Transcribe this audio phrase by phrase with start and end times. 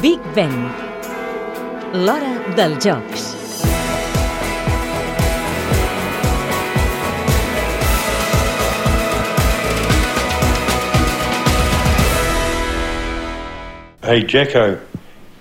[0.00, 0.52] Big Ben.
[1.92, 3.24] L'hora dels jocs.
[14.02, 14.80] Hey, Jacko,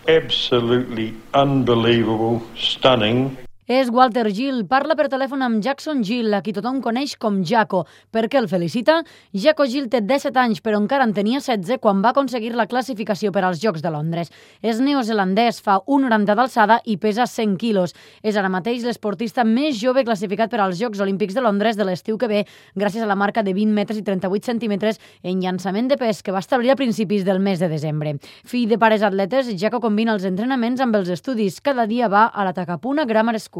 [0.07, 4.65] absolutely unbelievable, stunning, És Walter Gill.
[4.67, 7.85] Parla per telèfon amb Jackson Gill, a qui tothom coneix com Jaco.
[8.11, 8.97] Per què el felicita?
[9.31, 13.31] Jaco Gill té 17 anys, però encara en tenia 16 quan va aconseguir la classificació
[13.31, 14.33] per als Jocs de Londres.
[14.59, 17.95] És neozelandès, fa 1,90 d'alçada i pesa 100 quilos.
[18.21, 22.19] És ara mateix l'esportista més jove classificat per als Jocs Olímpics de Londres de l'estiu
[22.19, 22.43] que ve,
[22.75, 26.35] gràcies a la marca de 20 metres i 38 centímetres en llançament de pes que
[26.35, 28.17] va establir a principis del mes de desembre.
[28.43, 31.61] Fill de pares atletes, Jaco combina els entrenaments amb els estudis.
[31.63, 33.52] Cada dia va a la Takapuna Grammar School.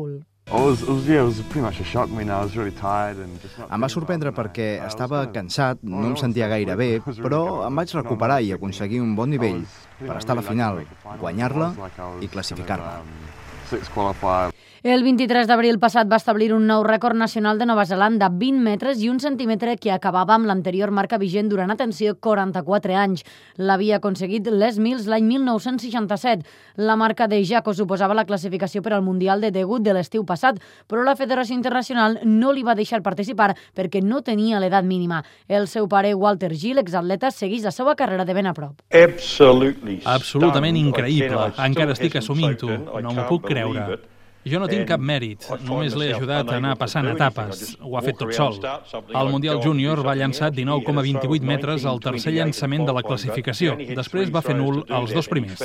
[3.70, 6.90] Em va sorprendre perquè estava cansat, no em sentia gaire bé,
[7.24, 9.64] però em vaig recuperar i aconseguir un bon nivell
[10.04, 10.84] per estar a la final,
[11.22, 11.72] guanyar-la
[12.22, 13.00] i classificar-la.
[14.84, 19.00] El 23 d'abril passat va establir un nou rècord nacional de Nova Zelanda, 20 metres
[19.00, 23.23] i un centímetre que acabava amb l'anterior marca vigent durant, atenció, 44 anys.
[23.56, 26.44] L'havia aconseguit Les Mills l'any 1967.
[26.84, 30.59] La marca de Jaco suposava la classificació per al Mundial de degut de l'estiu passat,
[30.86, 35.23] però la Federació Internacional no li va deixar participar perquè no tenia l'edat mínima.
[35.48, 38.84] El seu pare, Walter Gill, exatleta, segueix la seva carrera de ben a prop.
[38.92, 41.54] absolutely Absolutament increïble.
[41.70, 43.00] Encara estic assumint-ho.
[43.00, 44.11] No m'ho puc creure.
[44.44, 47.77] Jo no tinc cap mèrit, només l'he ajudat a anar passant etapes.
[47.80, 48.59] Ho ha fet tot sol.
[49.16, 50.58] Al Mundial Júnior va llançar else.
[50.59, 53.77] 19,28 He had a metres al tercer 19, llançament de la 28, classificació.
[53.95, 55.64] Després va fer nul als that, dos primers.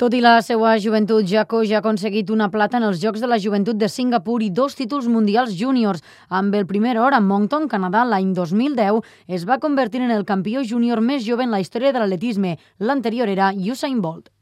[0.00, 3.28] Tot i la seva joventut, Jaco ja ha aconseguit una plata en els Jocs de
[3.28, 6.00] la Joventut de Singapur i dos títols mundials júniors.
[6.28, 10.64] Amb el primer or a Moncton, Canadà, l'any 2010, es va convertir en el campió
[10.64, 12.56] júnior més jove en la història de l'atletisme.
[12.78, 14.30] L'anterior era Usain Bolt.